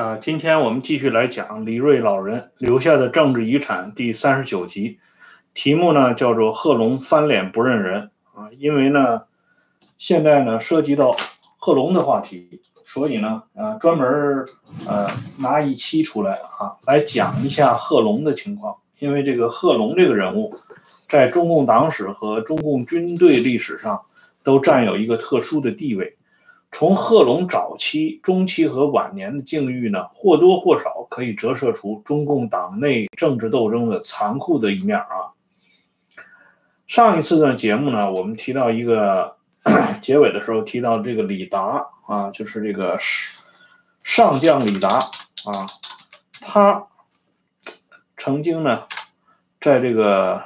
[0.00, 4.98] 啊，今天我们继续来讲李瑞老人留下的政治遗产第三十九集，
[5.52, 9.24] 题目呢叫做“贺龙翻脸不认人”啊，因为呢
[9.98, 11.14] 现在呢涉及到
[11.58, 14.46] 贺龙的话题，所以呢啊专门
[14.88, 20.54] 呃拿一期出来啊来讲一下贺龙的情况，因为这个贺龙这个人物
[21.10, 24.00] 在中共党史和中共军队历史上
[24.44, 26.16] 都占有一个特殊的地位。
[26.72, 35.34] 从贺龙早期、中期和晚年的境遇呢，或多或少可以折射出中共党内政治斗争的残酷的一面啊。
[36.86, 39.36] 上一次的节目呢，我们提到一个
[40.00, 42.96] 结尾的时候提到这个李达啊，就是这个
[44.04, 44.88] 上将李达
[45.44, 45.66] 啊，
[46.40, 46.86] 他
[48.16, 48.84] 曾经呢，
[49.60, 50.42] 在这个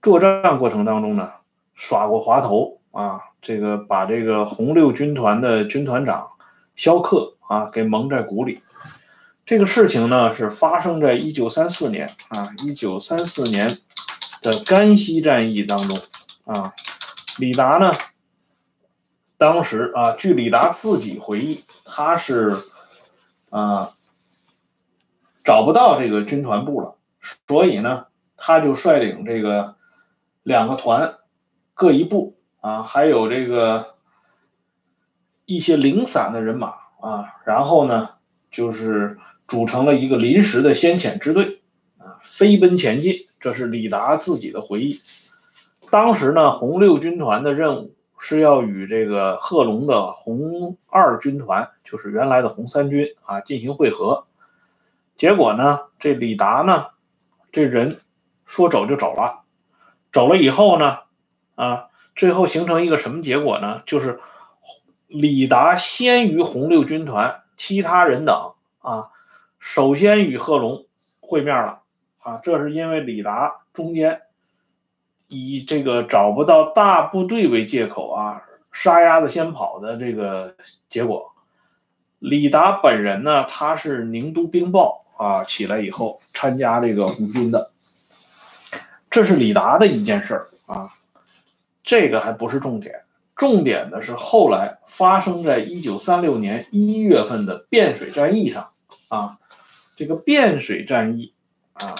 [0.00, 1.32] 作战过程当中呢，
[1.74, 3.20] 耍过滑头啊。
[3.44, 6.30] 这个把这个红六军团的军团长
[6.74, 8.62] 萧克啊给蒙在鼓里，
[9.44, 13.78] 这个事情呢是发生在一九三四年啊，一九三四年
[14.40, 15.98] 的甘西战役当中
[16.46, 16.72] 啊，
[17.38, 17.92] 李达呢
[19.36, 22.56] 当时啊，据李达自己回忆，他是
[23.50, 23.92] 啊
[25.44, 26.96] 找不到这个军团部了，
[27.46, 28.06] 所以呢，
[28.38, 29.76] 他就率领这个
[30.42, 31.18] 两个团
[31.74, 32.33] 各一部。
[32.64, 33.96] 啊，还有这个
[35.44, 38.08] 一些零散的人马啊，然后呢，
[38.50, 41.60] 就是组成了一个临时的先遣支队
[41.98, 43.28] 啊，飞奔前进。
[43.38, 45.02] 这是李达自己的回忆。
[45.90, 54.24] 当时呢，红六军团的任务是要与这个贺龙的红二军团，就是原来的红三军啊，进行会合。
[55.18, 56.86] 结果呢，这李达呢，
[57.52, 58.00] 这人
[58.46, 59.42] 说走就走了，
[60.10, 61.00] 走了以后呢，
[61.56, 61.88] 啊。
[62.16, 63.82] 最后形成一个什么结果呢？
[63.86, 64.20] 就是
[65.06, 69.10] 李达先于红六军团其他人等啊，
[69.58, 70.86] 首先与贺龙
[71.20, 71.82] 会面了
[72.18, 72.40] 啊。
[72.42, 74.22] 这是因为李达中间
[75.28, 78.42] 以这个找不到大部队为借口啊，
[78.72, 80.54] 杀鸭子先跑的这个
[80.88, 81.32] 结果。
[82.18, 87.70] 李达本人呢，他是宁都兵报啊起来以后参加这个红军的，
[89.10, 90.90] 这是李达的一件事儿啊。
[91.84, 93.04] 这个还不是重点，
[93.36, 98.70] 重点的是后来发生在一九三六年一月份的汴水战役上
[99.08, 99.38] 啊，
[99.94, 101.34] 这个汴水战役
[101.74, 101.94] 啊，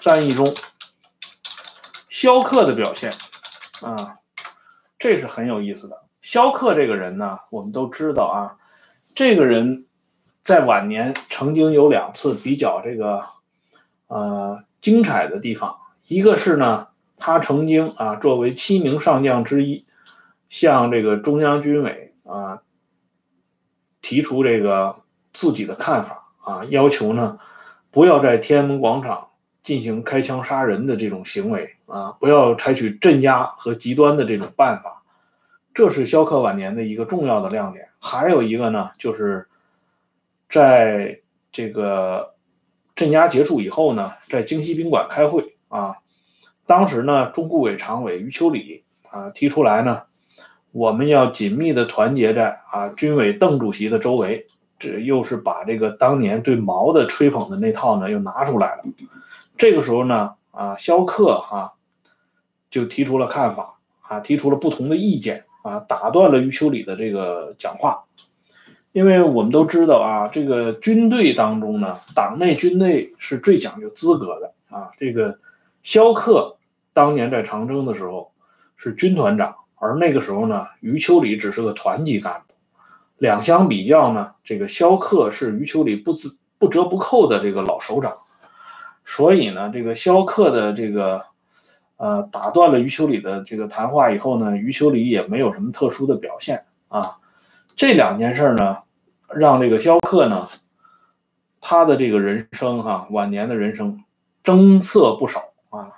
[0.00, 0.54] 战役中
[2.08, 3.12] 萧克的表现
[3.82, 4.16] 啊，
[4.98, 6.04] 这是很有意思的。
[6.22, 8.56] 萧克这个人呢，我们都知道啊，
[9.14, 9.84] 这个人
[10.44, 13.26] 在晚年曾经有两次比较这个
[14.06, 15.76] 呃精彩的地方。
[16.10, 16.88] 一个是呢，
[17.18, 19.84] 他曾经啊作为七名上将之一，
[20.48, 22.62] 向这个中央军委啊
[24.02, 24.96] 提出这个
[25.32, 27.38] 自己的看法啊，要求呢
[27.92, 29.28] 不要在天安门广场
[29.62, 35.04] 进行开枪杀人的这种行为啊，不要采取镇压和极端的这种办法，
[35.72, 37.86] 这是萧克晚年的一个重要的亮点。
[38.00, 39.46] 还有一个呢，就是
[40.48, 41.20] 在
[41.52, 42.34] 这个
[42.96, 45.49] 镇压结束以后呢，在京西宾馆开会。
[45.70, 45.98] 啊，
[46.66, 50.02] 当时呢，中顾委常委余秋里啊提出来呢，
[50.72, 54.46] 我们要紧密的团结在啊军委邓主席的周围，
[54.80, 58.82] 这又是把这个当年对毛的吹捧的那套呢又拿出来了。
[59.56, 61.74] 这个时候呢，啊萧克哈
[62.68, 68.06] 就提出了看法啊，提出了不同的意见啊，打断了余秋里的这个讲话，
[68.90, 75.38] 因为我们都知道啊，这个军队当中呢，党内军队是最讲究资格的啊，这个。
[75.82, 76.58] 萧克
[76.92, 78.32] 当年在长征的时候
[78.76, 82.54] 是军团长，而那个时候呢，余秋里只是个团级干部。
[83.18, 88.14] 两相比较呢，这个萧克是余秋里不自不折不扣的这个老首长，
[89.04, 91.24] 所以呢，这个萧克的这个
[91.98, 97.18] 呃打断了余秋里的这个谈话以后呢，余秋里也没有什么特殊的表现啊。
[97.76, 98.78] 这两件事呢，
[99.28, 100.48] 让这个萧克呢，
[101.60, 104.02] 他的这个人生哈晚年的人生
[104.42, 105.49] 增色不少。
[105.70, 105.94] 啊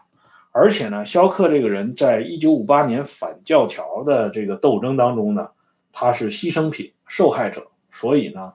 [0.54, 5.48] 而且呢，萧克这个人在一九五八年反教条的这个斗争当中呢，
[5.92, 8.52] 他是牺牲品、受害者，所以呢，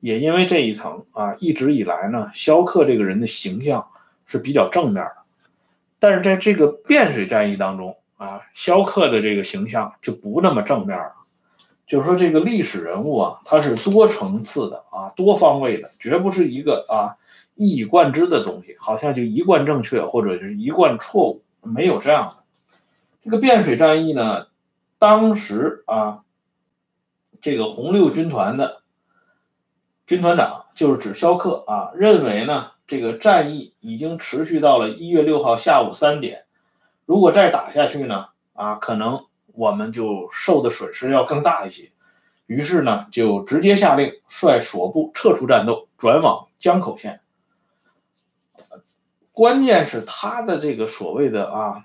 [0.00, 3.88] 也因为这一层啊，一直以来呢，萧克这个人的形象
[4.24, 5.12] 是比较正面的。
[5.98, 11.12] 但是在这个汴水战役当中啊，萧克的这个形象就不那么正面了。
[11.86, 17.20] 就是说，这个历史人物啊，他是多层次的啊，多方位的，绝不是一个啊。
[17.58, 22.36] 一以贯之的东西，好像就一贯正确，或者是一贯错误，没有这样的。
[23.24, 24.46] 这个汴水战役呢，
[25.00, 26.22] 当时啊，
[27.42, 28.82] 这个红六军团的
[30.06, 36.44] 军团长就是指萧克啊，认为呢这个战役已经持续到了一月六号下午三点，
[37.06, 41.90] 如果再打下去呢啊，可能我们就受的损失要更大一些。
[42.46, 47.20] 于是呢，就直接下令率所部撤出战斗，转往江口县。
[49.32, 51.84] 关键是他的这个所谓的啊，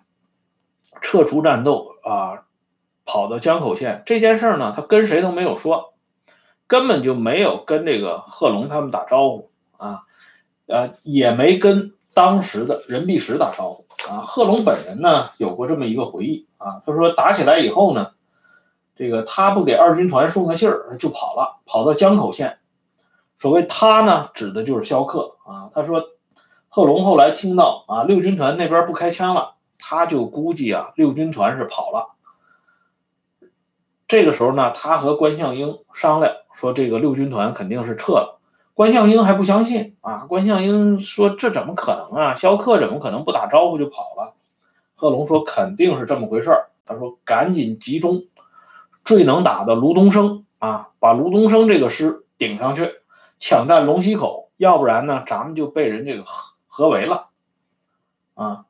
[1.02, 2.46] 撤出战斗啊，
[3.06, 5.94] 跑到江口县这件事呢，他跟谁都没有说，
[6.68, 10.04] 根本就没有跟这个贺龙他们打招呼啊，
[10.68, 14.22] 呃，也没跟当时的任弼时打招呼啊。
[14.26, 18.12] 贺龙本人呢，有过这么一个回忆啊，他说打起来以后呢。
[18.96, 22.60] 这个他不给二军团送个信儿就跑了，跑到江口县。
[23.40, 25.72] 所谓他呢，指的就是萧克啊。
[25.74, 26.04] 他说，
[26.76, 32.16] 贺龙后来听到啊六军团那边不开枪了，他就估计啊六军团是跑了。
[34.08, 38.40] 这个时候呢，他和关向英商量说，这个六军团肯定是撤了。
[38.74, 42.34] 关向英还不相信啊，关向英说这怎么可能啊？
[42.34, 44.34] 萧克怎么可能不打招呼就跑了？
[44.96, 46.70] 贺龙说肯定是这么回事儿。
[46.88, 48.24] 他说赶紧集中。
[49.06, 52.90] 最能打的卢东升啊，把卢东升这个师顶上去，
[53.38, 56.24] 抢占龙溪口，要不然呢，咱们就被人这个
[56.76, 57.28] 合围了
[58.34, 58.66] 啊！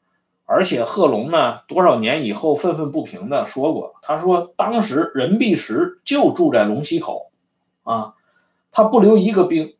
[0.45, 7.31] 而且贺龙呢，多少年以后愤愤不平的说过，他说当时任弼时就住在龙溪口
[7.83, 8.15] 啊，
[8.71, 9.77] 他不留一个兵，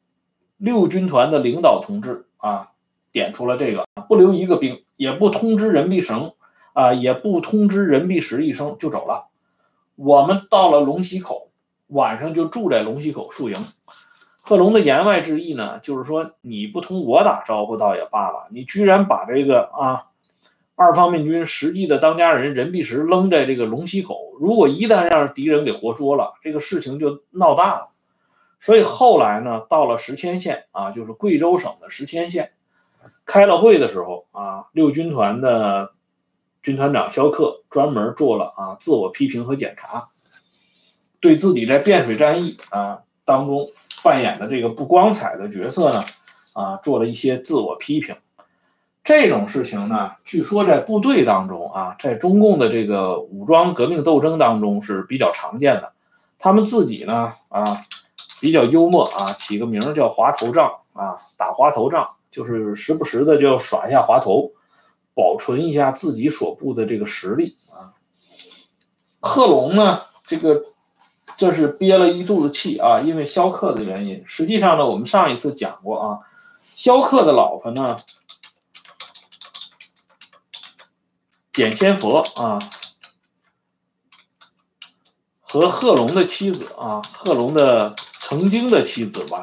[0.56, 2.72] 六军团的领导同志啊，
[3.12, 6.31] 点出了这个，不留一个兵，也不通知任弼成
[6.72, 9.28] 啊，也不通知任弼时一声就走了。
[9.98, 11.50] 我们到了龙溪口，
[11.88, 13.58] 晚上就住在龙溪口宿营。
[14.45, 20.07] 贺龙的言外之意呢，就是说你不同我打招呼倒也罢了，你居然把这个啊
[20.75, 27.90] 二方面军实际的当家人任弼时扔在这个龙溪口，如果一旦让敌人给活捉了，这个事情就闹大了。
[28.60, 32.51] 所以后来呢，到了石阡县啊，就是贵州省的石阡县，
[33.25, 35.94] 开了会的时候啊，六军团的。
[36.62, 40.07] 军团长肖克专门做了啊自我批评和检查，
[41.19, 43.68] 对自己在汴水战役啊当中
[44.04, 46.04] 扮演的这个不光彩的角色呢
[46.54, 48.16] 啊做了一些自我批评。
[49.04, 55.94] 这种事情呢，据说在部队当中啊，在中共的这个武装革命斗争当中是比较常见的。
[56.38, 57.82] 他们自己呢啊
[58.40, 64.52] 比较幽默啊，起个名叫“滑头仗”啊，打滑头仗就是时不时的就要耍一下滑头。
[65.16, 67.94] 保存一下自己所部的这个实力啊。
[69.20, 70.64] 贺龙呢，这个
[71.44, 74.24] 这是憋了一肚子气啊，因为萧克的原因。
[74.25, 76.19] 实际上呢，我们上一次讲过啊，
[76.74, 77.98] 萧克的老婆呢，
[81.51, 82.60] 简先佛啊，
[85.42, 89.42] 和贺龙的妻子啊，贺龙的曾经的妻子吧，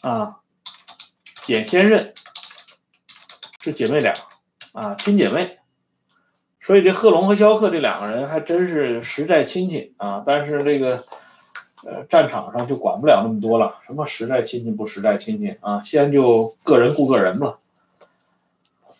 [0.00, 0.36] 啊，
[1.42, 2.14] 简先任
[3.60, 4.14] 是姐妹俩。
[4.72, 5.58] 啊，亲姐妹，
[6.62, 10.22] 所以这贺龙和萧克这两个人还真是实在亲戚啊。
[10.24, 11.02] 但是这个，
[11.84, 17.58] 呃，战场上就管不了那么多了，什么实在亲戚不实在亲戚啊，先就个人顾个人吧。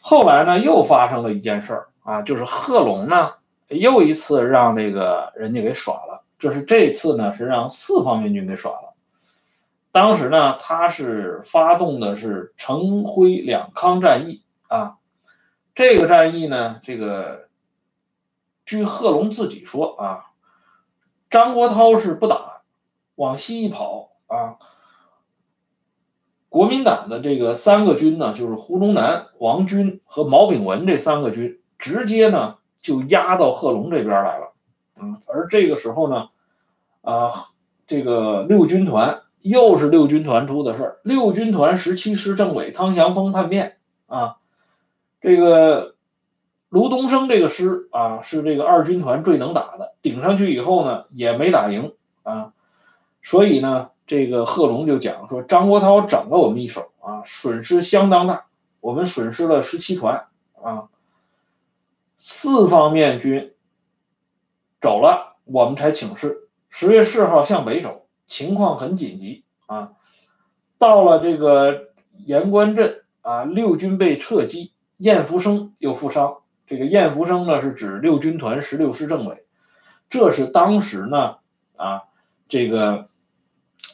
[0.01, 3.35] 后来呢，又发生了一件事儿啊，就是贺龙呢
[3.69, 8.93] 又一次让那个人家给耍了，就是这次呢是让四方面军给耍了。
[9.93, 14.97] 当时呢，他是发动的是城徽两康战役啊。
[15.75, 17.47] 这个战役呢，这个
[18.65, 20.27] 据贺龙自己说啊，
[21.31, 22.63] 张国焘是不打，
[23.15, 24.57] 往西一跑啊，
[26.49, 34.53] 国民党的这个三个军呢，就是胡宗南、王军和毛炳文这三个军，直接呢就压到贺龙这边来了，
[35.01, 36.29] 嗯，而这个时候呢，
[37.01, 37.49] 啊，
[37.87, 44.37] 这个六军团又是六军团出的事儿，六军团十七师政委汤祥峰叛变啊。
[45.21, 45.95] 这个
[46.73, 52.55] 卢东升这个师啊，是这个二军团最能打的，顶上去以后呢，也没打赢啊，
[53.23, 58.47] 所以呢，这个贺龙就讲说，张国焘整了我们一手啊，损失相当大，
[58.81, 60.25] 我们损失了十七团
[60.63, 60.89] 啊，
[62.19, 63.53] 四方面军
[64.81, 69.93] 走了，我们才请示，十月四号向北走，情况很紧急啊，
[70.79, 71.91] 到了这个
[72.25, 74.73] 盐官镇啊，六军被撤击。
[74.99, 79.45] 晏福生又负伤，这个晏福生呢是指六军团十六师政委，
[80.09, 81.37] 这是当时呢
[81.77, 82.03] 啊
[82.49, 83.09] 这个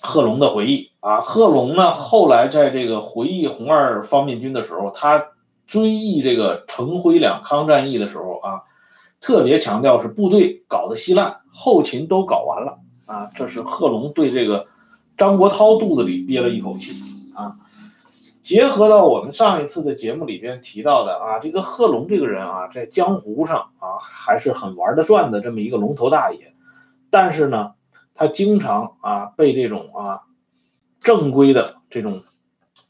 [0.01, 1.21] 贺龙的回忆啊。
[1.21, 5.27] 贺龙呢后来在这个回忆红二方面军的时候，他
[5.67, 8.63] 追忆这个城徽两康战役的时候啊，
[9.21, 14.69] 特别强调是部队搞得稀烂，后勤都搞完了啊，这是贺龙对这个
[15.17, 16.95] 张国焘肚子里憋了一口气
[17.35, 17.57] 啊。
[18.49, 26.55] 结合到我们上一次的节目里边提到的啊，这个贺龙这个人啊，在江湖上啊还是很玩得转的这么一个龙头大爷，
[27.11, 27.75] 但是呢，
[28.15, 30.23] 他经常啊被这种啊
[31.03, 32.23] 正规的这种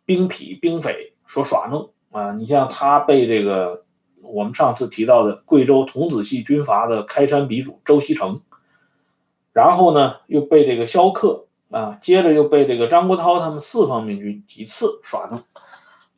[0.04, 2.30] 兵痞兵匪所耍弄啊。
[2.34, 3.84] 你像他被这个。
[4.20, 8.42] 我们上次提到的贵州童子系军阀的开山鼻祖周锡成，
[9.52, 15.42] 然后呢又被这个萧克啊，接着又被这个张国焘他们四方面军几次耍弄，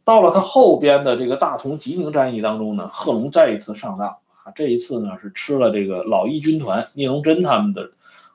[0.04, 7.90] 到了他后边的这个大同吉宁战役当中呢，贺龙再一次上当啊，这一次呢是吃了这个老一军团聂荣臻他们的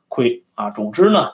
[0.07, 0.69] 亏啊。
[0.69, 1.33] 总之呢，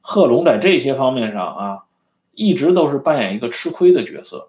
[0.00, 1.84] 贺龙在这些方面上啊，
[2.32, 4.48] 一直都是扮演一个吃亏的角色，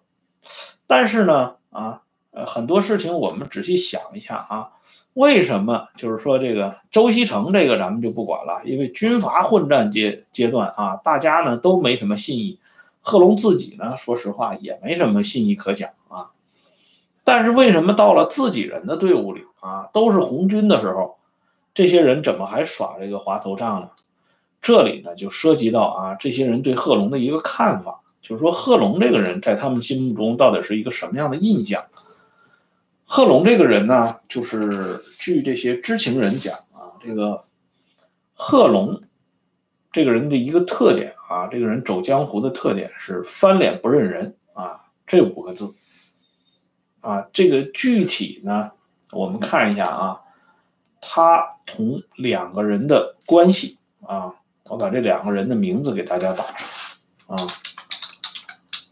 [0.88, 2.02] 但是呢啊。
[2.38, 4.72] 呃，很多事情我们仔细想一下啊，
[5.16, 12.60] 为什么就是说这个周锡成这个咱们就不管了，因为军阀混战阶阶段啊，大家呢都没什么信义，
[13.02, 16.32] 贺龙自己呢，说实话也没什么信义可讲啊。
[17.24, 21.16] 但是为什么到了自己人的队伍里啊，都是红军的时候，
[21.74, 23.92] 这些人怎么还耍这个滑头仗呢？
[24.62, 31.86] 这里呢就涉及到啊，这些人对贺龙的一个看法，就是说贺龙这个人在他们心目中到底是一个什么样的印象？
[33.08, 37.46] 贺龙这个人呢，就是据这些知情人讲啊，这个
[38.34, 39.04] 贺龙
[39.92, 45.76] 这个人的一个特点啊，这个人走江湖的特点是翻脸不认人啊，这五个字
[47.00, 48.72] 啊，这个具体呢，
[49.12, 50.22] 我们看一下啊，
[51.00, 54.34] 他同两个人的关系啊，
[54.64, 56.68] 我把这两个人的名字给大家打上
[57.28, 57.48] 啊，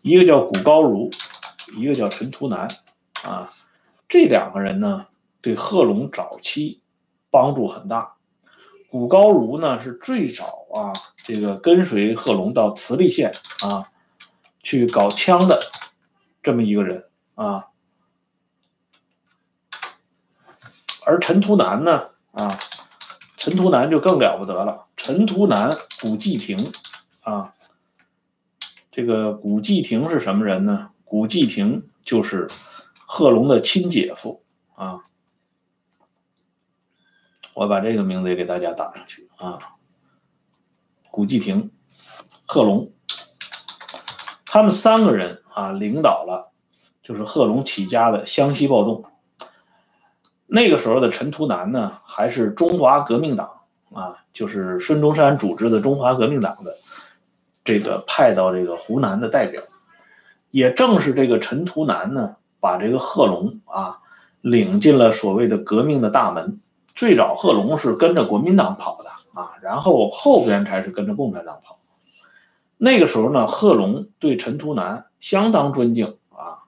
[0.04, 1.10] 一个叫古高如，
[1.76, 2.68] 一个叫陈图南
[3.24, 3.52] 啊。
[4.14, 5.08] 这两个人呢，
[5.42, 6.84] 对贺龙早期
[7.32, 8.14] 帮助很大。
[8.92, 10.94] 古高如呢，是最早啊，
[11.26, 13.90] 这个跟随贺龙到慈利县啊，
[14.62, 15.64] 去搞枪的
[16.44, 17.70] 这么一个人啊。
[21.08, 22.60] 而陈图南呢，啊，
[23.38, 24.86] 陈图南就更了不得了。
[24.96, 26.72] 陈图南、古继亭
[27.24, 27.56] 啊，
[28.92, 30.92] 这个古继亭是什么人呢？
[31.04, 32.48] 古继亭就是。
[33.06, 34.44] 贺龙的亲姐夫
[34.76, 35.04] 啊，
[37.54, 39.60] 我把这个名字也给大家打上去啊。
[41.12, 41.72] 古继亭、
[42.48, 42.92] 贺龙，
[44.46, 46.52] 他们三个人啊，领导了
[47.04, 49.06] 就是贺龙起家的湘西暴动。
[50.48, 56.76] 那个时候的陈图南呢，还是中华革命党啊，就是孙中山组织的中华革命党的
[57.64, 59.62] 这个派到这个湖南的代表。
[60.50, 62.38] 也正是这个陈图南呢。
[62.64, 64.00] 把这个贺龙啊
[64.40, 66.62] 领进了所谓的革命的大门。
[66.96, 71.80] 最早贺龙是跟着国民党跑的啊，然后后边才是跟着共产党跑。
[72.78, 76.64] 那个时候呢，贺龙对陈图南相当尊敬啊，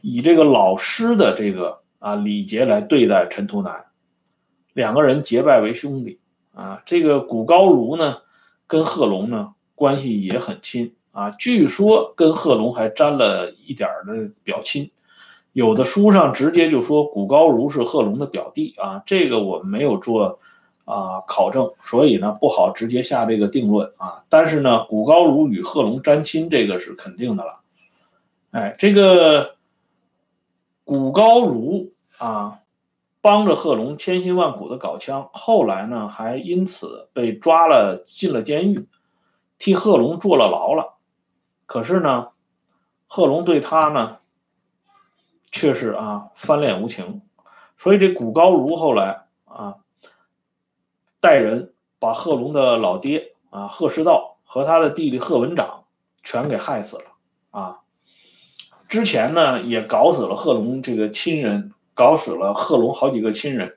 [0.00, 3.84] 以这个老师的这个啊礼节来对待陈图南，
[4.72, 6.18] 两个人结拜为兄弟
[6.54, 6.82] 啊。
[6.86, 8.16] 这个古高如呢，
[8.66, 14.90] 跟贺龙呢关系也很亲啊，据说跟贺龙还沾了一点的表亲。
[15.52, 20.38] 有的书上直接就说古高如是贺龙的表弟啊，这个我们没有做
[20.84, 24.22] 啊考证，所以呢不好直接下这个定论啊。
[24.28, 27.62] 但是呢，古高如与贺龙沾亲，这个是肯定的了。
[28.52, 29.56] 哎，这个
[30.84, 32.60] 古高如啊，
[33.20, 38.86] 帮着贺龙千辛万苦的搞枪，后来呢还因此被抓了进了监狱，
[39.58, 40.94] 替贺龙坐了牢了。
[41.66, 42.28] 可是呢，
[43.08, 44.18] 贺龙对他呢。
[45.52, 47.22] 却是啊翻脸无情，
[47.76, 49.76] 所以这古高如后来啊
[51.20, 55.84] 带人把贺龙的老爹啊贺师道和他的弟弟贺文长
[56.22, 57.04] 全给害死了
[57.50, 57.78] 啊。
[58.88, 63.76] 之前呢也搞死了贺龙这个亲人，搞死了贺龙好几个亲人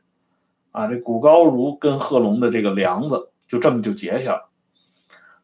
[0.72, 0.88] 啊。
[0.88, 4.50] 这古高如跟贺龙的这个梁子就这么就结下了。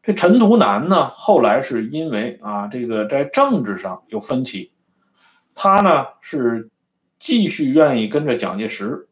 [0.02, 4.72] 这陈图南呢后来是因为啊这个在政治上有分歧。
[5.62, 6.70] 他呢是
[7.18, 9.08] 继续愿意跟着蒋介石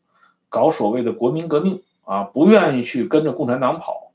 [0.49, 4.12] 搞所谓的国民革命啊，不愿意去跟着共产党跑。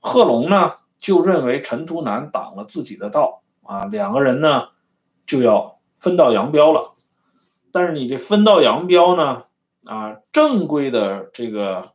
[0.00, 4.68] 贺龙呢就认为陈图南挡了自己的道啊，两个人呢
[5.26, 6.94] 就要分道扬镳了。
[7.72, 9.42] 但是你这分道扬镳呢
[9.84, 11.90] 啊，正规的这个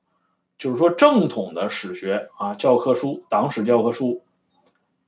[0.59, 4.21] 就是说正统的史学啊教科书党史教科书，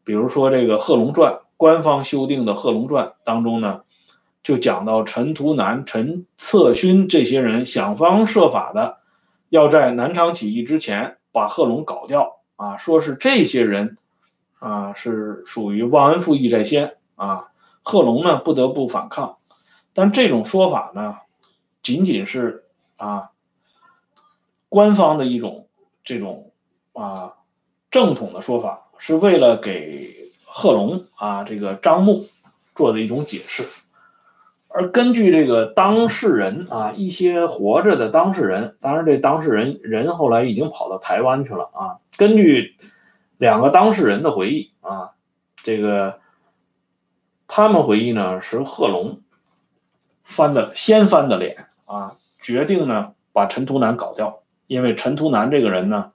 [0.04, 3.84] 比如说这个《贺龙传》官方修订的《贺龙传》当中呢。
[4.44, 8.98] 就讲到陈图南、陈策勋这些人想方设法的，
[9.50, 13.98] 要在南昌起义之前把贺龙搞掉啊，说是这些人
[14.60, 17.52] 啊是属于忘恩负义在先啊，
[17.84, 19.38] 贺龙呢不得不反抗，
[19.94, 21.18] 但这种说法呢，
[21.84, 22.64] 仅仅是
[22.98, 23.30] 啊
[24.70, 25.68] 官方的一种
[26.04, 26.52] 这种
[26.94, 27.34] 啊
[27.92, 32.26] 正统的说法，是为了给贺龙啊这个张牧
[32.76, 33.64] 做的一种解释。
[34.74, 42.00] 而根据这个当事人啊，一些活着的当事人，当然这当事人人后来已经跑到台湾去了啊。
[42.18, 42.78] 根据
[43.38, 45.12] 两个当事人的回忆啊，
[45.58, 46.22] 这个
[47.48, 49.20] 他们回忆呢是贺龙
[50.24, 56.14] 翻的先翻的脸啊，决定呢把陈图南搞掉，因为陈图南这个人呢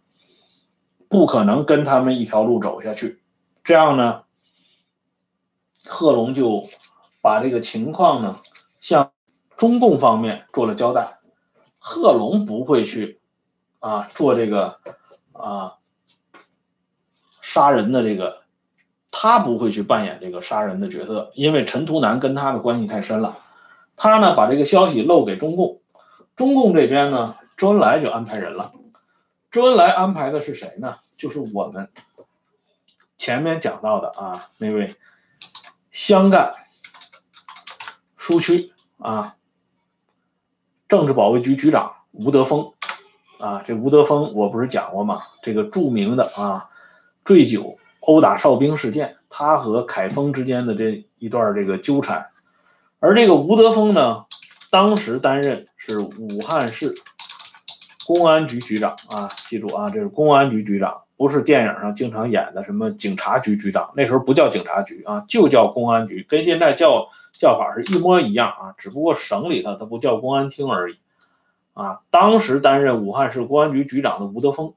[1.11, 3.21] 不可能跟他们一条路走下去，
[3.65, 4.23] 这样呢，
[5.85, 6.65] 贺龙就。
[7.27, 8.39] 把这个情况呢，
[8.81, 9.11] 向
[9.57, 11.19] 中共方面做了交代。
[11.77, 13.21] 贺龙不会去
[13.81, 14.79] 啊做这个
[15.33, 15.73] 啊
[17.43, 18.43] 杀人的这个，
[19.11, 23.39] 他不会去扮演这个杀人的角色，因为陈图南跟他的关系太深了。
[23.97, 25.81] 他呢把这个消息漏给中共，
[26.37, 28.71] 中共这边呢，周恩来就安排人了。
[29.51, 30.99] 周恩来安排的是谁呢？
[31.19, 31.91] 就是我们
[33.19, 34.95] 前面讲到的啊那位
[35.91, 36.53] 湘赣。
[38.27, 39.37] 苏区啊，
[40.89, 42.73] 政治保卫局局长吴德峰
[43.39, 45.23] 啊，这吴德峰我不是讲过吗？
[45.43, 46.69] 这个著名的啊
[47.25, 52.27] 醉酒殴打哨兵事件，他和凯丰之间的这一段这个纠缠，
[52.99, 54.25] 而这个吴德峰呢，
[54.73, 56.97] 当时担任是武汉市
[58.09, 67.07] 公安局局长啊，记住啊，这是公安局局长，不是电影上经常演的什么警察局局长，那时候不叫警察局啊，就叫公安局，跟现在叫。
[67.39, 70.99] 叫法是一模一样啊，只不过省里头它不叫公安厅而已，
[71.75, 74.75] 啊，当时担任武汉市公安局局长的吴德峰，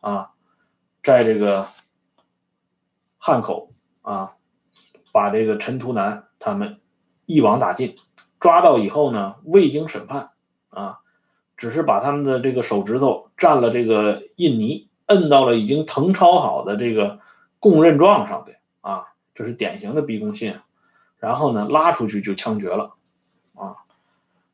[0.00, 0.30] 啊，
[1.02, 1.68] 在这个
[3.18, 3.72] 汉口
[4.02, 4.32] 啊，
[5.12, 6.80] 把这个陈图南他们
[7.26, 7.96] 一网打尽，
[8.40, 10.30] 抓到以后呢，未经审判
[10.70, 10.98] 啊，
[11.56, 17.20] 只是把他们的这个手指头蘸了这个印泥，摁到了已经誊抄好的这个
[17.60, 20.56] 供认状上边啊，这是典型的逼供信。
[21.22, 22.94] 然后呢，拉出去就枪决了，
[23.54, 23.76] 啊，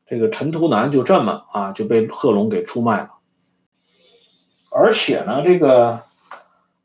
[0.05, 3.15] 这个陈图南就这么啊就被贺龙给出卖了。
[4.71, 6.03] 而且呢，这个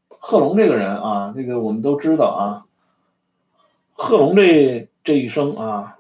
[0.09, 2.65] 贺龙这个人啊，这个我们都知道啊，
[3.93, 5.99] 贺龙这这一生啊，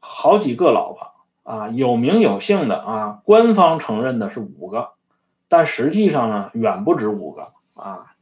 [0.00, 4.92] 好几个老婆啊，有名有姓的啊，官方承认的是五个，
[5.48, 8.14] 但实际上呢，远不止五个啊，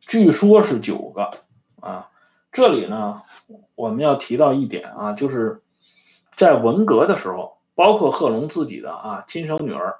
[0.00, 1.28] 据说是九个
[1.82, 2.08] 啊。
[2.54, 3.20] 这里呢，
[3.74, 5.60] 我们要提到一点啊，就是
[6.36, 9.96] 在文革的时候，包括贺龙自己的啊亲生女儿，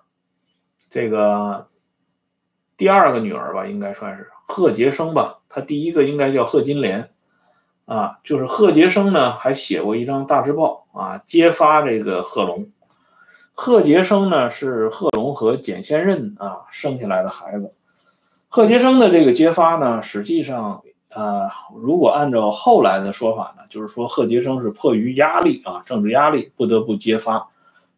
[0.93, 1.67] 这个
[2.77, 7.11] 第二个女儿吧，应该算是贺杰生吧，他第一个应该叫贺金莲
[7.87, 12.71] 啊，就是贺杰生呢还写过一张大字报啊，揭发这个贺龙。
[13.53, 17.75] 贺杰生呢是贺龙和简先任啊生下来的孩子。
[18.49, 20.85] 贺杰生的这个揭发呢，实际上。
[21.15, 27.49] 啊，如果按照后来的说法呢，就是说贺杰生是迫于压力啊，政治压力不得不揭发。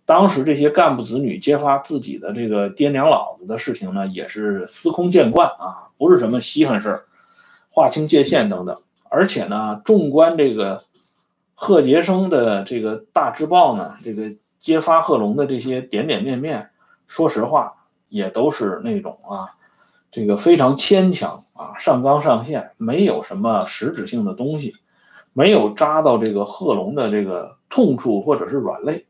[0.05, 7.02] 当时这些干部子女揭发自己的这个爹娘老子的事情呢，也是司空见惯啊，不是什么稀罕事儿，
[7.70, 8.76] 划清界限等等。
[9.09, 10.83] 而且呢，纵观这个
[11.55, 16.70] 贺杰生的这个大字报呢，这个揭发贺龙的这些点点面面，
[17.07, 17.74] 说实话
[18.09, 19.57] 也都是那种啊。
[20.16, 24.74] 这个非常牵强啊，上纲上线，没有什么实质性的东西，
[25.35, 29.07] 没有扎到这个贺龙的这个痛处或者是软肋。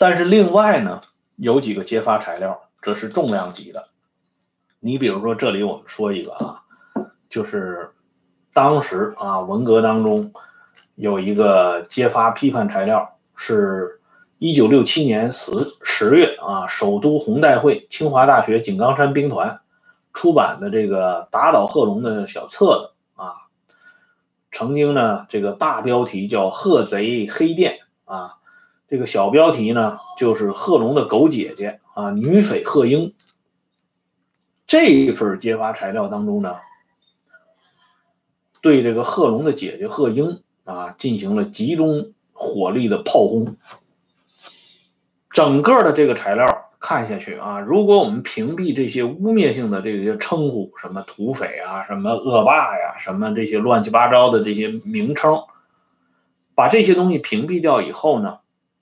[0.00, 1.02] 但是另外呢，
[1.36, 3.90] 有几个揭发材料，这是重量级的。
[4.80, 6.64] 你比如说，这里我们说一个啊，
[7.30, 7.92] 就是
[8.52, 10.32] 当时啊，文革当中
[10.96, 13.99] 有一个揭发批判材料是。
[14.40, 19.60] 一九六七年十十月啊，首都红代会、清华大学井冈山兵团
[20.14, 23.34] 出版的这个打倒贺龙的小册子啊，
[24.50, 28.36] 曾经呢，这个大标题叫“贺贼黑店”啊，
[28.88, 33.12] 这个小标题呢就是贺龙的狗姐姐啊，女匪贺英。
[34.66, 36.56] 这一份揭发材料当中呢，
[38.62, 43.58] 对这个贺龙的姐姐贺英啊进行了集中火力的炮轰。
[45.30, 46.46] 整个的这个材料
[46.80, 55.44] 看下去啊，如果我们屏蔽这些污蔑性的这些称呼，什么土匪啊，什么恶霸呀，什么这些乱七八糟的这些名称，
[56.54, 58.38] 把这些东西屏蔽掉以后呢，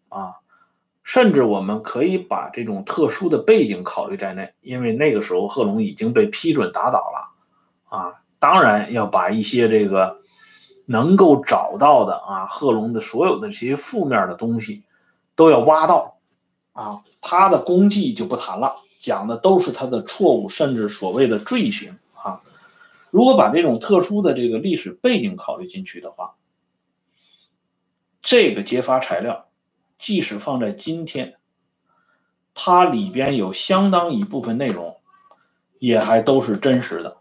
[0.08, 0.36] 啊，
[1.02, 8.22] 甚至我们可以把这种特殊的背景考虑在内，因为那个时候贺龙已经被批准打倒了啊。
[8.38, 10.18] 当然要把一些这个
[10.86, 14.84] 能够找到的啊，贺龙的所有的这些负面的东西
[15.34, 16.17] 都要挖到
[16.78, 17.02] 啊。
[17.20, 22.42] 他的功绩就不谈了，讲的都是他的错误，甚至所谓的罪行啊。
[23.10, 26.36] 如果把这种特殊的这个历史背景考虑进去的话，
[28.20, 29.48] 这个揭发材料，
[29.96, 31.38] 即使放在今天，
[32.54, 35.00] 它里边有相当一部分内容，
[35.78, 37.16] 也还都是真实的，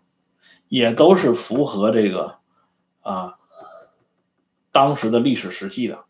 [0.67, 2.35] 也都是符合这个
[3.01, 3.37] 啊
[4.73, 6.03] 当时的历史实际的。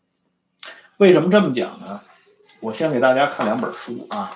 [0.96, 2.00] 为什么这么讲呢？
[2.60, 4.32] 我先给大家看两本书啊，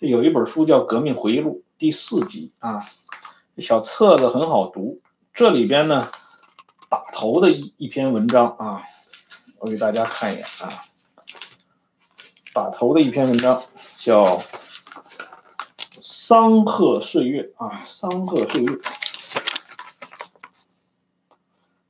[0.00, 2.84] 这有一本书叫《革命回忆录》第四集啊，
[3.58, 5.00] 小册子很好读，
[5.32, 6.08] 这里边呢
[6.90, 8.82] 打头的一一篇文章啊。
[9.58, 10.84] 我给大家看一眼啊，
[12.52, 13.62] 打头的一篇文章
[13.96, 14.38] 叫
[16.02, 18.72] 《桑鹤岁月》啊，《桑鹤岁月》。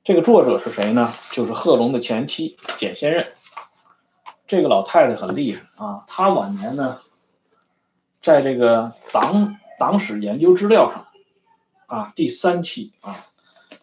[0.04, 1.12] 这个作者是谁呢？
[1.32, 3.32] 就是贺龙的前妻简先任。
[4.46, 6.98] 这个老太太很厉害啊，她晚年呢，
[8.20, 11.06] 在这个党党史研究资料上
[11.86, 13.16] 啊，第三期啊，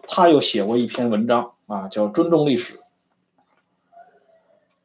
[0.07, 2.77] 她又写过一篇文章啊，叫《尊重历史》。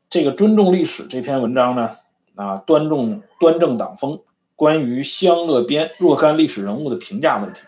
[0.09, 1.97] 这个尊重历史这篇文章呢，
[2.37, 4.23] 啊，端重端正党风，
[4.55, 7.61] 关于湘鄂边若干历史人物的评价问题。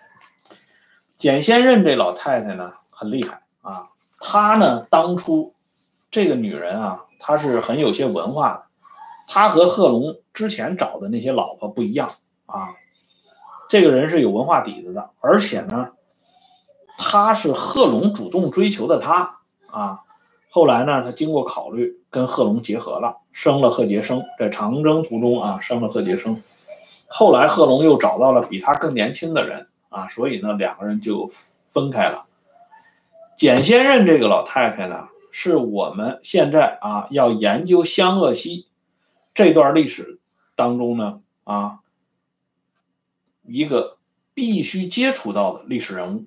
[1.19, 3.91] 简先任这老太太呢很厉害啊，
[4.21, 5.53] 她呢当初
[6.11, 8.63] 这个女人啊，她是很有些文化的，
[9.29, 12.11] 她和贺龙之前找的那些老婆不一样
[12.47, 12.71] 啊，
[13.69, 15.91] 这个人是有文化底子的，而且呢，
[16.99, 20.01] 她是贺龙主动追求的她啊。
[20.51, 24.25] 后来呢，她经过考虑，跟贺龙结合了，生了贺杰生。
[24.39, 26.43] 在长征途中啊，生了贺杰生。
[27.07, 31.31] 后来贺龙又找到了比他更年轻的人啊，所以呢，两个人就
[31.71, 32.25] 分开了。
[33.37, 35.09] 简先任这个老太太呢，
[35.41, 38.67] 是我们现在啊要研究湘鄂西
[39.35, 40.19] 这段历史
[40.57, 41.79] 当中呢啊
[43.45, 43.99] 一个
[44.35, 46.25] 必须接触到的历史人物。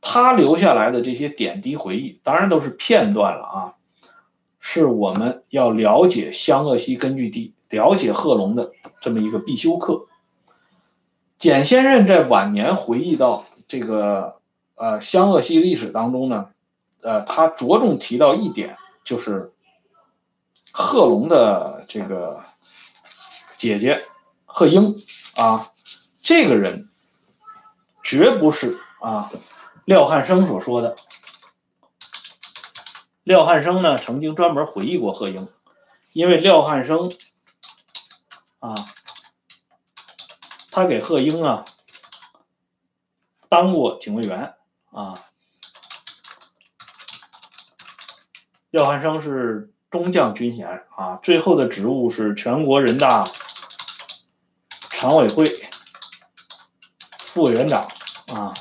[0.00, 3.74] 他留下来的这些点滴回忆，当然都是片段了啊，
[4.60, 8.70] 是我们要了解湘鄂西根据地、了解贺龙的
[9.00, 10.06] 这么一个必修课。
[11.40, 14.36] 简先任在晚年回忆到这个
[14.76, 16.50] 呃湘鄂西历史当中呢，
[17.00, 19.52] 呃，他着重提到一点，就是
[20.72, 22.44] 贺龙的这个
[23.56, 24.04] 姐姐
[24.44, 24.96] 贺英
[25.36, 25.72] 啊，
[26.20, 26.88] 这个人
[28.02, 29.30] 绝不是啊。
[29.84, 30.96] 廖汉生所说的，
[33.22, 35.48] 廖汉生呢曾经专门回忆过贺英，
[36.12, 37.12] 因为廖汉生
[38.58, 38.74] 啊，
[40.70, 41.64] 他给贺英啊
[43.48, 44.54] 当过警卫员
[44.90, 45.14] 啊。
[48.70, 53.26] 廖汉生是中将军衔啊，最后的职务是全国人大
[54.90, 55.50] 常委会
[57.18, 57.88] 副委员长
[58.26, 58.54] 啊。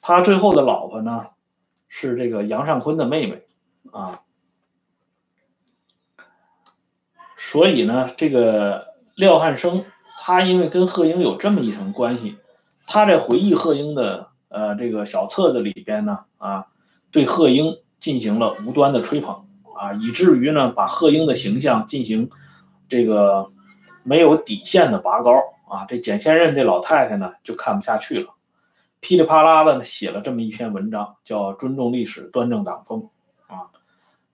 [0.00, 1.26] 他最后的老婆呢，
[1.88, 3.44] 是这个杨尚昆的妹妹，
[3.92, 4.22] 啊，
[7.38, 9.84] 所以呢，这个廖汉生
[10.18, 12.36] 他因为跟贺英有这么一层关系，
[12.88, 16.66] 他在回忆贺英的呃这个小册子里边呢，啊，
[17.12, 22.28] 对贺英进行了无端的吹捧，啊，以至于呢把贺英的形象进行
[22.90, 23.50] 这个
[24.02, 25.32] 没有底线的拔高，
[25.70, 28.34] 啊，这简先任这老太太呢就看不下去了。
[29.00, 33.08] 噼里啪啦的写了这么一篇文章，叫《尊重历史，端正党风》
[33.52, 33.70] 啊，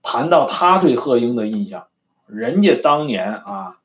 [0.03, 1.85] 谈到他对贺英的印象，
[2.27, 3.77] 人家当年啊，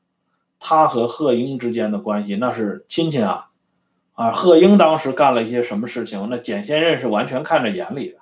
[0.59, 3.49] 他和贺英之间的关系那是亲戚啊，
[4.13, 8.17] 啊，贺英当时干了一些什么事情，那简先任是完全看在眼里的，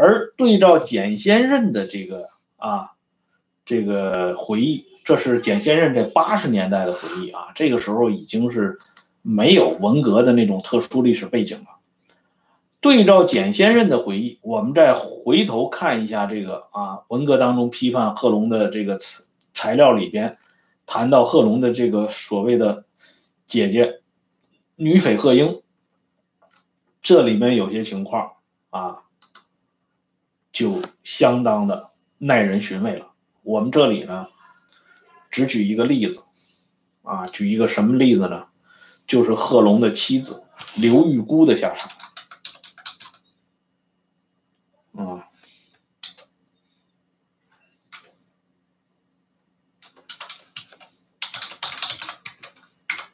[0.00, 2.92] 而对照简先任的这个啊，
[3.66, 8.78] 这个回忆，这是简先任这八十年代的回忆啊，这个时候已经是
[9.22, 11.80] 没有文革的那种特殊历史背景了。
[12.80, 20.38] 对照简先任的回忆，我们再回头看一下这个啊，文革当中批判贺龙的这个材材料里边，
[20.86, 22.84] 谈到贺龙的这个所谓的
[23.48, 24.00] 姐姐
[24.76, 25.60] 女匪贺英，
[27.02, 28.34] 这里面有些情况
[28.70, 29.02] 啊，
[30.58, 33.12] 就相当的耐人寻味了。
[33.42, 34.26] 我们这里呢，
[35.30, 36.24] 只举一个例子
[37.04, 38.48] 啊，举一个什么例子呢？
[39.06, 41.92] 就是贺龙的妻子刘玉姑的下场。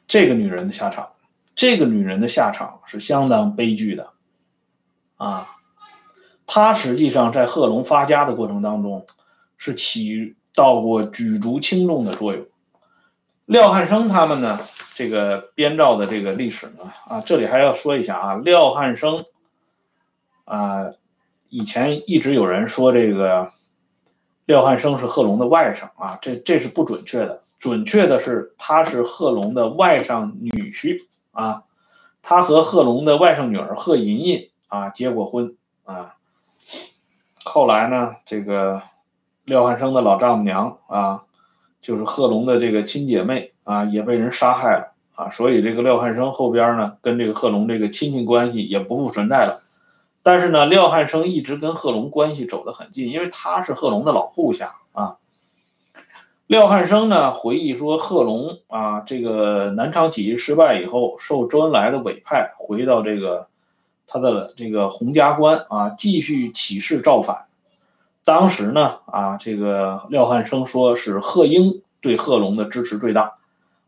[0.07, 1.11] 这个女人的下场，
[1.55, 4.13] 这个女人的下场是相当悲剧的，
[5.17, 5.57] 啊，
[6.47, 9.05] 他实际上在贺龙发家的过程当中
[9.57, 12.45] 是起到过举足轻重的作用。
[13.45, 14.59] 廖汉生他们呢，
[14.95, 19.25] 这个编造的这个历史呢，啊，这里还要说一下啊，廖汉生，
[20.45, 20.91] 啊，
[21.49, 23.51] 以前一直有人说这个
[24.45, 31.63] 廖汉生是贺龙的外甥啊，这这是不准确的，准确的是他是贺龙的外甥女婿啊，
[32.23, 36.15] 他和贺龙的外甥女儿贺银银啊结过婚啊，
[37.45, 38.81] 后来呢，这个
[39.45, 41.21] 廖汉生的老丈母娘啊。
[41.81, 49.61] 就是贺龙的这个亲姐妹啊，也被人杀害了啊，所以这个廖汉生后边呢，跟这个贺龙这个亲戚关系也不复存在了。
[50.23, 55.17] 但是呢，廖汉生一直跟贺龙关系走得很近，因为他是贺龙的老部下啊。
[56.47, 63.47] 廖汉生呢回忆说，贺龙啊，这个南昌起义失败以后，受周恩来的委派，回到这个
[64.07, 67.47] 他的这个洪家关啊，继续起事造反。
[68.23, 73.35] 当时呢，啊，这个廖汉生说是贺英对贺龙的支持最大，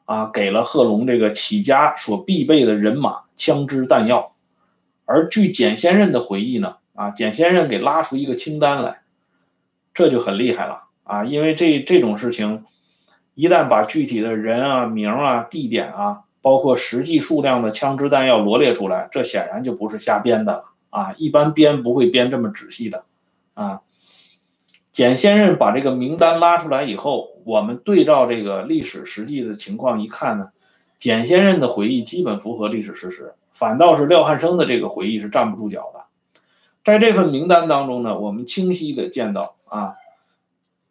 [0.06, 4.34] 啊，给了贺龙这个起家所必备的人马、枪支、弹药。
[5.06, 9.02] 而据简先任的回忆呢，啊，简先任给拉出一个清单来，
[9.94, 12.66] 这就很厉害了啊，因为这这种事情，
[13.34, 23.04] 一旦把具体的人啊、名啊、地点啊，包括实际数量的枪支弹药罗列出来，这显然就不是瞎编的了啊，一般编不会编这么仔细的，
[23.54, 23.82] 啊。
[24.94, 30.52] 简先生把这个名单拉出来以后，我们对照这个历史实际的情况一看呢，
[31.00, 36.06] 简先生的回忆基本符合历史事实，反倒是廖汉生的这个回忆是站不住脚的。
[36.86, 39.96] 在这份名单当中呢，我们清晰的见到啊，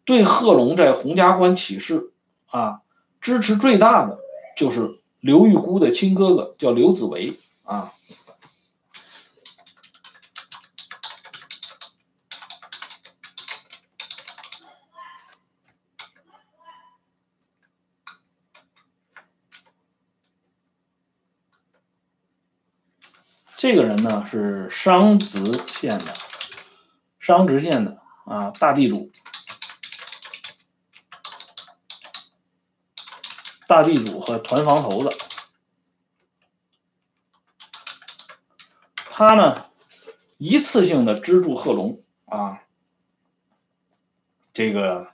[0.05, 2.11] 对贺龙在洪家关起事
[2.45, 2.81] 啊
[3.21, 4.19] 支持最大的
[4.55, 4.96] 就是
[5.27, 7.91] 刘玉姑的亲哥哥，叫刘子维啊。
[23.57, 26.13] 这个人呢是商直县的，
[27.19, 29.11] 商直县的啊大地主，
[33.67, 35.15] 大地主和团房头子，
[38.95, 39.65] 他呢
[40.37, 42.61] 一次性的资助贺龙啊，
[44.53, 45.07] 这个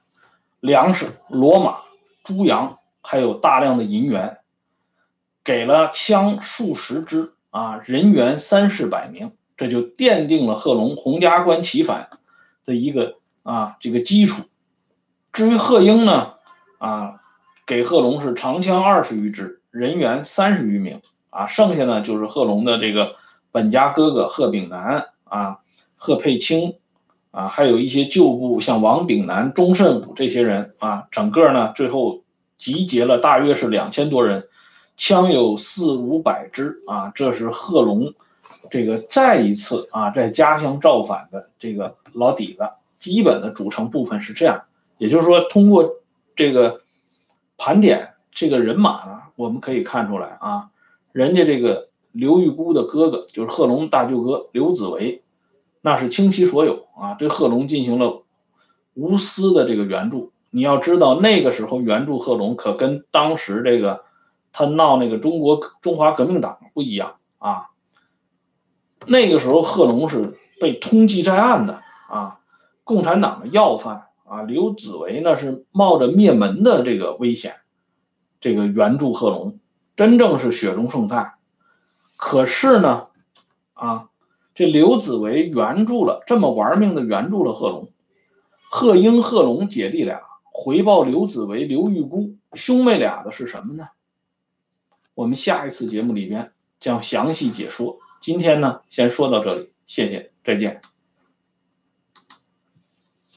[0.60, 1.82] 粮食、骡马、
[2.24, 4.40] 猪羊，还有大量的银元，
[5.44, 7.34] 给了枪数十支。
[7.54, 12.10] 啊，人员三四百名，这就奠定了贺龙洪家关起反
[12.66, 14.42] 的一个啊这个基础。
[15.32, 16.34] 至于贺英呢，
[16.80, 17.22] 啊，
[17.66, 23.16] 给贺龙是长枪二十余支，人员三十余名，啊，剩下呢就是贺龙的这个
[23.52, 25.60] 本家哥哥贺炳南啊、
[25.96, 26.76] 贺佩清
[27.32, 32.22] 啊，还有一些旧部像王炳南、钟慎武这些人啊，整个呢最后
[32.58, 34.48] 集结了大约是两千多人。
[34.96, 38.14] 枪有四五百支啊，这是贺龙
[38.70, 44.62] 这个再一次啊在家乡造反的这个老底子，基本的组成部分是这样。
[45.00, 45.96] 也就是说，通过
[46.36, 46.83] 这个
[47.58, 50.70] 盘点这个人马呢，我们可以看出来啊，
[51.12, 55.24] 人家这个刘玉姑的哥哥就是贺龙大舅哥刘子维，
[55.82, 58.24] 那是倾其所有啊，对贺龙进行了
[58.94, 60.32] 无私的这个援助。
[60.50, 64.04] 你要知道，那个时候援助贺龙可跟当时这个。
[64.56, 67.72] 他闹那个中国中华革命党不一样啊，
[69.08, 72.38] 那个时候贺龙是被通缉在案的啊，
[72.84, 74.42] 共产党的要犯啊。
[74.42, 77.56] 刘子维呢是冒着灭门的这个危险，
[78.42, 79.60] 这个援助贺龙，
[79.96, 81.34] 真正是雪中送炭。
[82.18, 83.08] 可是呢，
[83.74, 84.10] 啊，
[84.56, 87.92] 这刘子维援助了这么玩命的援助了贺龙，
[88.70, 93.88] 贺英、贺龙姐弟俩回报刘子维、刘玉姑兄妹俩的是什么呢？
[95.16, 98.00] 我们下一次节目里边将详细解说。
[98.22, 100.82] 今天呢，先说到这里，谢谢，再见。